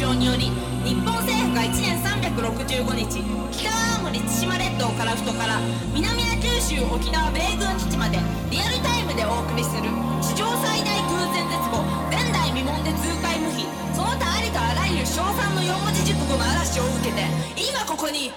[0.00, 0.48] 況により
[0.80, 3.20] 日本政府が1年365日
[3.52, 5.60] 北青森千島列島から太から
[5.92, 8.16] 南は九州沖縄米軍基地まで
[8.48, 9.92] リアルタイムでお送りする
[10.24, 17.20] 史上最大空前絶後前代未聞で痛快無比その他ありとあらゆる賞賛の四文字熟語の嵐を受けて
[17.60, 18.32] 今ここに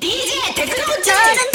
[0.00, 1.51] DJ テクノロジー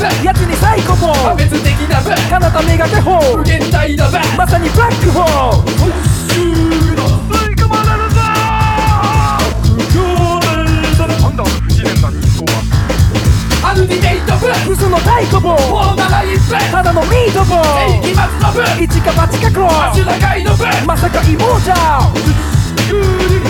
[0.00, 6.20] ぜやつにサイコ破滅的だぜ彼方がけ法無限大だぜまさにブラックホー。
[13.72, 14.34] ルイト
[14.72, 15.56] 嘘の太鼓棒
[16.24, 20.56] 一遍ただのミートボール世紀末のブ一か八かク足高いの
[20.86, 21.60] まさか妹。
[21.60, 22.00] じゃ
[23.46, 23.49] ん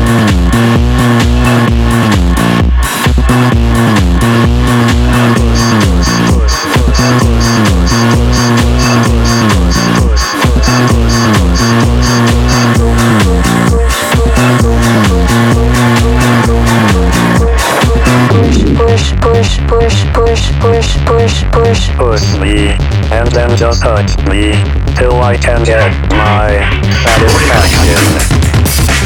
[21.97, 22.75] Push, me
[23.11, 24.53] and then just touch me
[24.95, 26.59] till I can get my
[27.03, 28.41] satisfaction.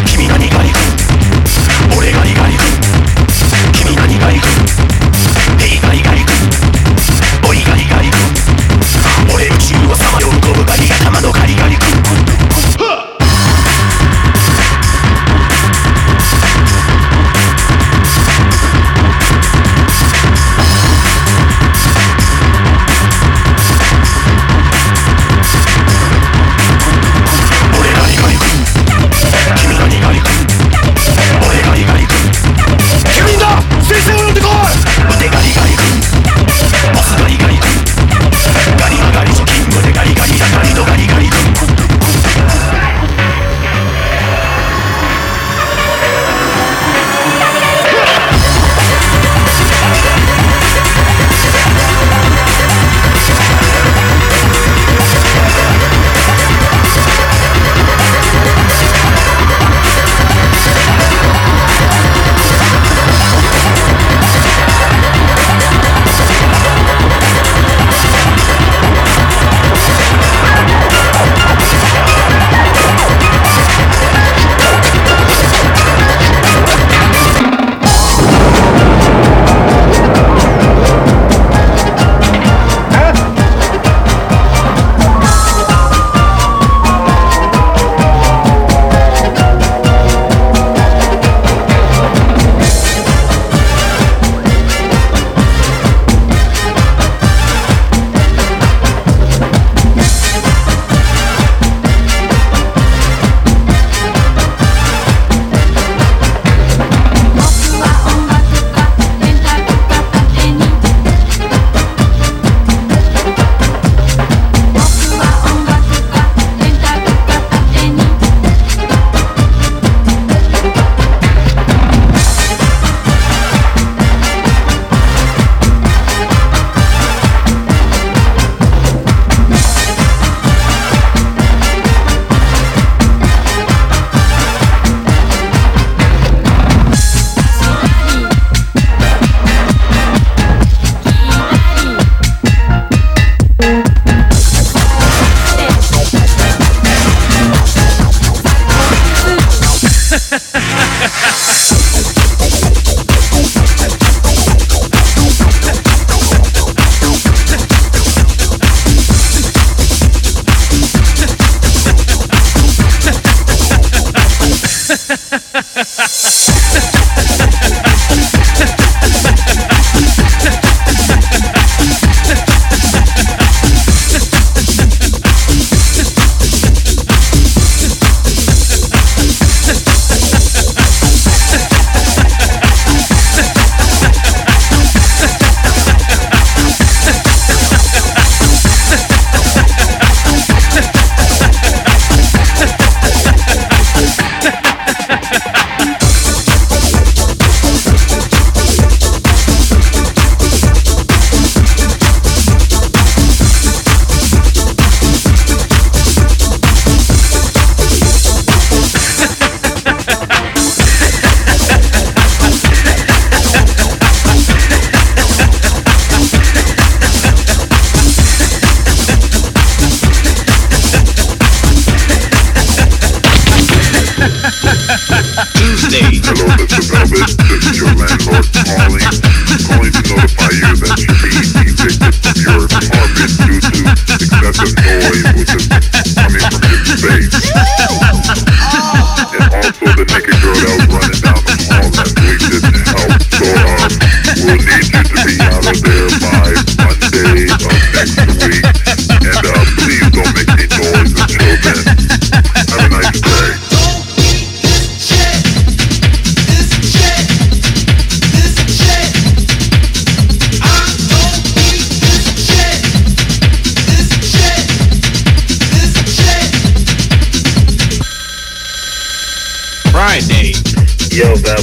[0.05, 0.49] 君が苦い
[1.97, 2.57] 俺が苦い
[3.73, 4.39] 君が苦い
[5.59, 6.25] ヘイが苦い
[7.47, 8.11] おいが苦い
[9.33, 11.94] 俺宇宙をさまようゴブガリが玉のガリガリ君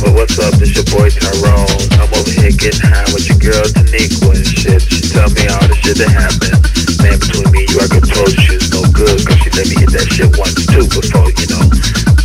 [0.03, 0.59] But what's up?
[0.59, 1.87] This your boy Tyrone.
[1.95, 4.83] I'm over here getting high with your girl Taniqua and shit.
[4.83, 6.59] She tell me all the shit that happened.
[6.99, 9.23] Man, between me you, are could told you no good.
[9.23, 11.63] Cause she let me hit that shit once too before, you know.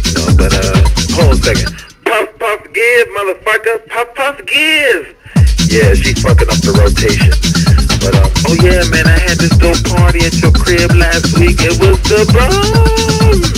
[0.10, 0.74] You know, but uh,
[1.22, 1.70] hold a second.
[2.02, 3.78] Puff, puff, give, motherfucker.
[3.94, 5.14] Puff, puff, give.
[5.70, 7.38] Yeah, she's fucking up the rotation.
[8.02, 11.62] But um, oh yeah, man, I had this dope party at your crib last week.
[11.62, 13.57] It was the bomb.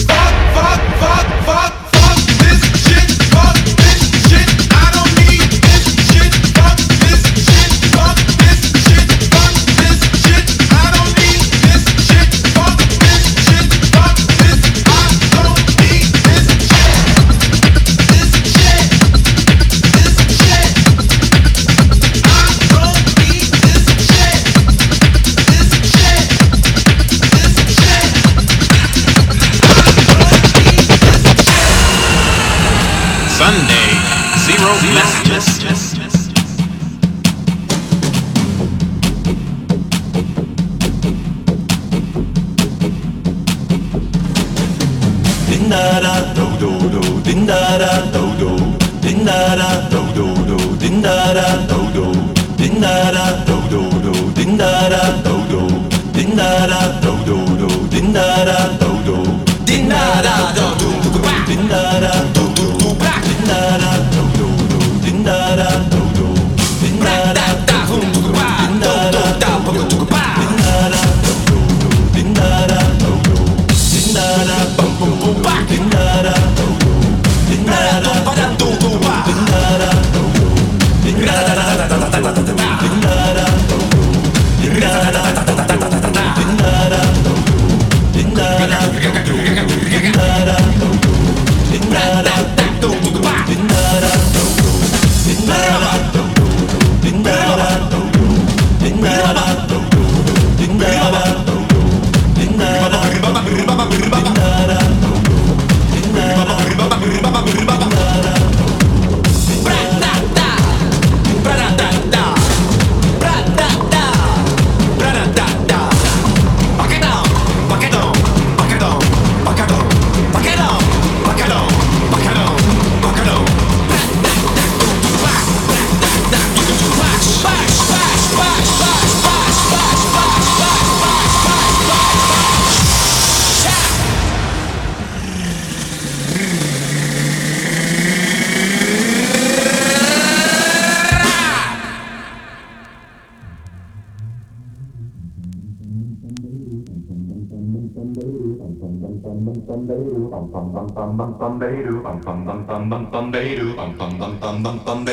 [81.39, 83.09] みんな。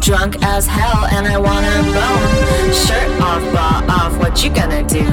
[0.00, 2.72] Drunk as hell and I wanna bone.
[2.72, 5.06] Shirt off, bra off, what you gonna do?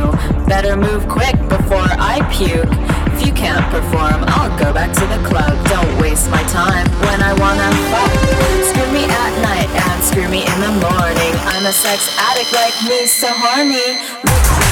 [0.47, 2.71] Better move quick before I puke.
[3.13, 5.53] If you can't perform, I'll go back to the club.
[5.67, 8.13] Don't waste my time when I wanna fuck.
[8.69, 11.33] Screw me at night and screw me in the morning.
[11.51, 14.66] I'm a sex addict like me, so horny.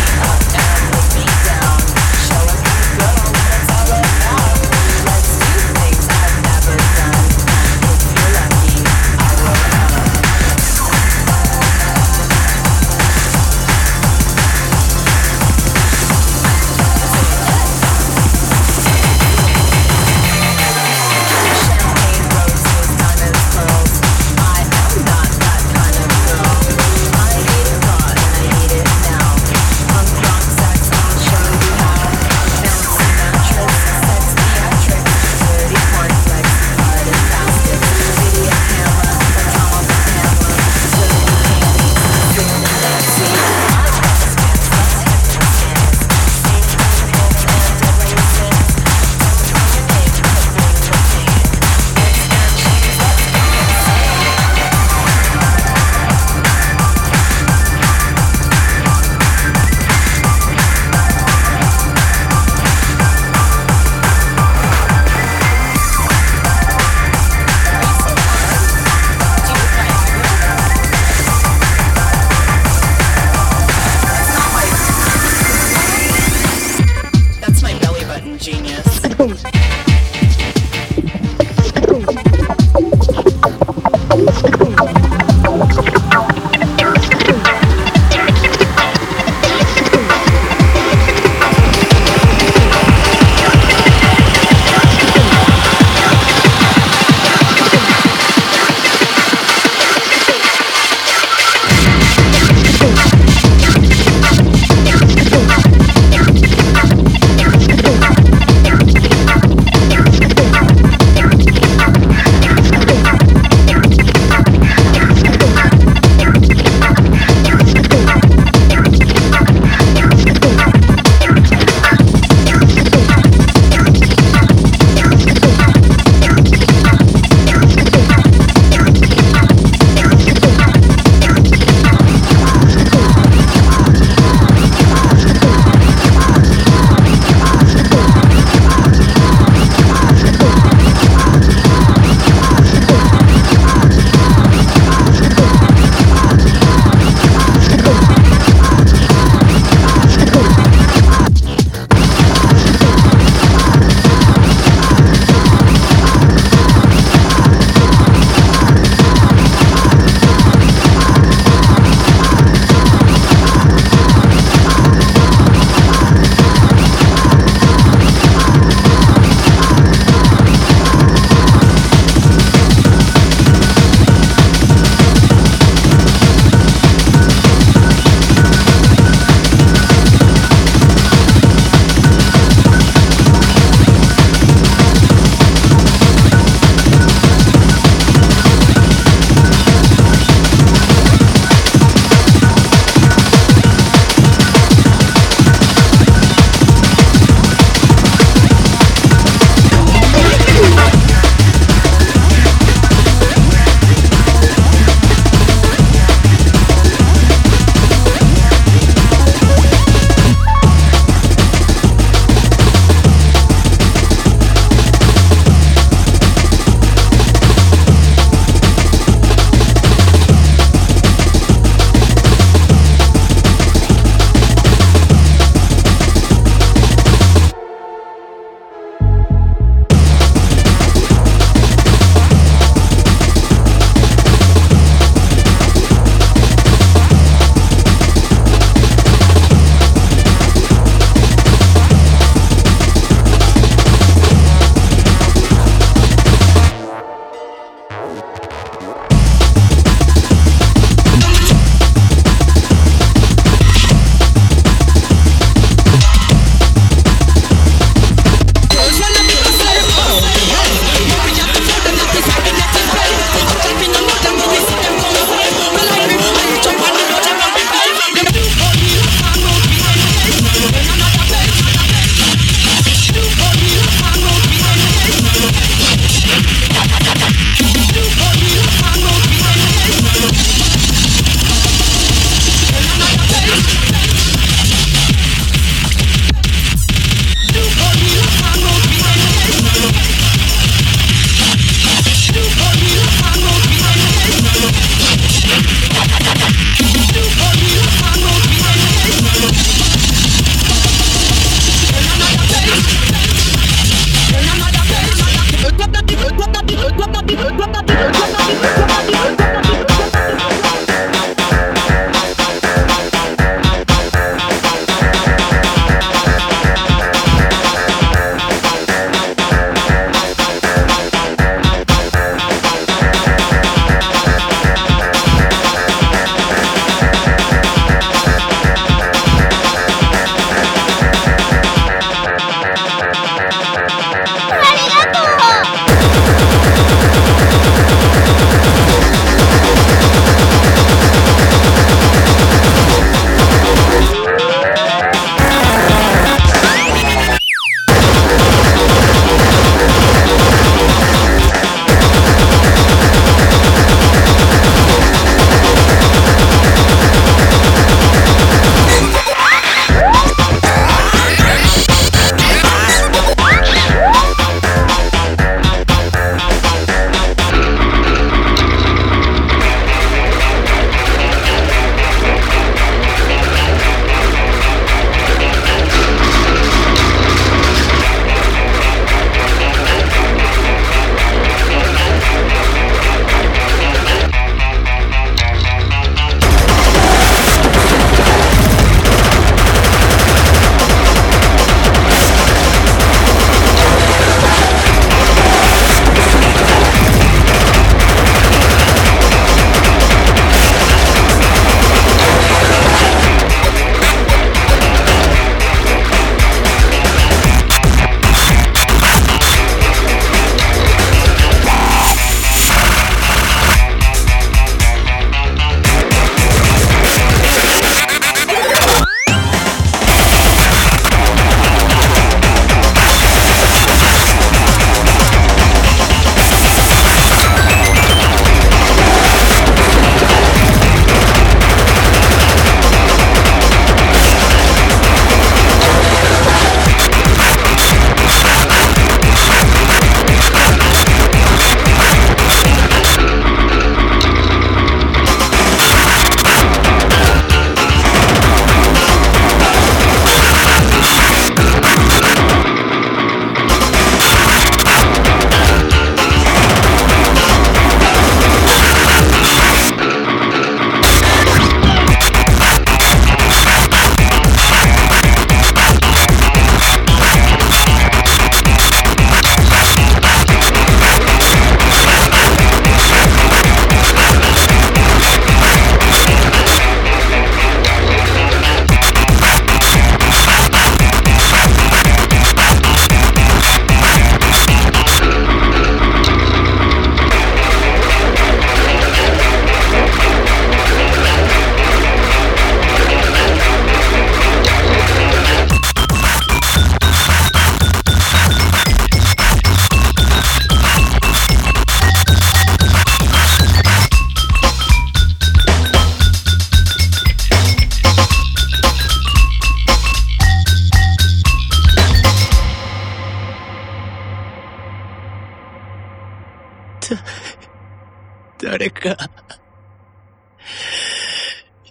[518.61, 519.15] 誰か、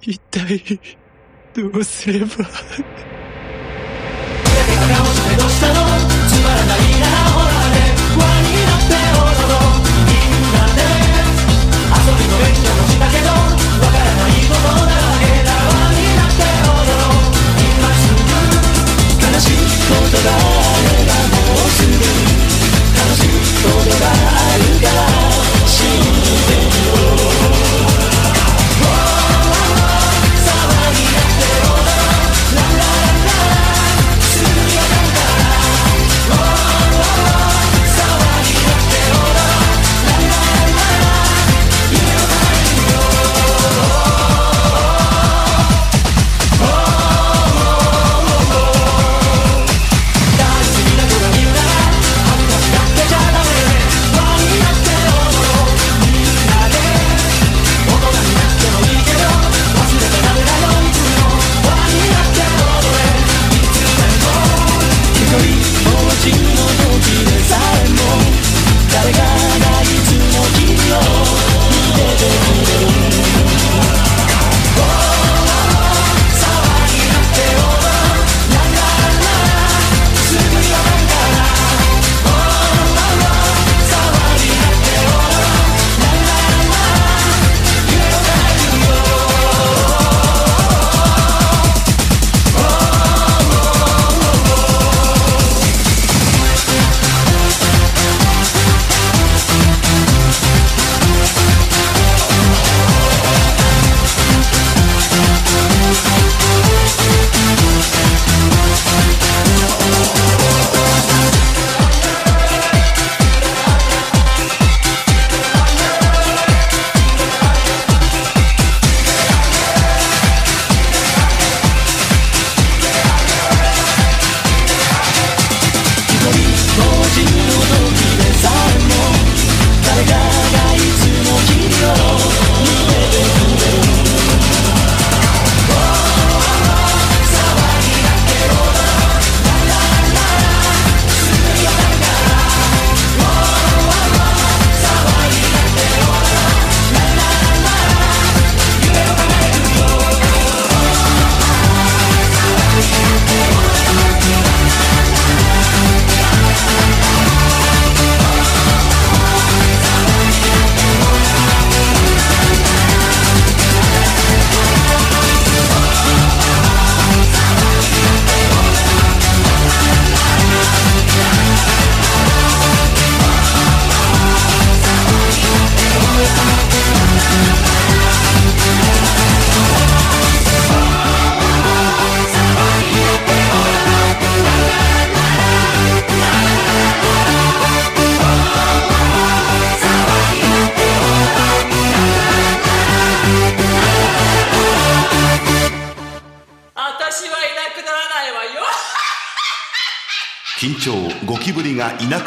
[0.02, 0.80] 一体、
[1.54, 2.28] どうすれば。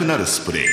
[0.07, 0.66] なるスプレー